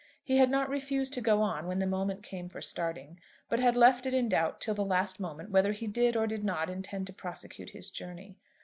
He 0.23 0.37
had 0.37 0.49
not 0.49 0.67
refused 0.67 1.13
to 1.13 1.21
go 1.21 1.43
on 1.43 1.67
when 1.67 1.77
the 1.77 1.85
moment 1.85 2.23
came 2.23 2.49
for 2.49 2.59
starting, 2.59 3.19
but 3.49 3.59
had 3.59 3.75
left 3.75 4.07
it 4.07 4.15
in 4.15 4.29
doubt 4.29 4.59
till 4.59 4.73
the 4.73 4.83
last 4.83 5.19
moment 5.19 5.51
whether 5.51 5.73
he 5.73 5.85
did 5.85 6.17
or 6.17 6.25
did 6.25 6.43
not 6.43 6.71
intend 6.71 7.05
to 7.05 7.13
prosecute 7.13 7.69
his 7.69 7.91
journey. 7.91 8.39